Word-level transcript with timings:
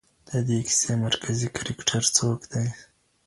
د 0.29 0.31
دې 0.47 0.59
کیسې 0.67 0.93
مرکزي 1.05 1.47
کرکټر 1.55 2.03
څوک 2.17 2.39
دی؟ 2.51 2.67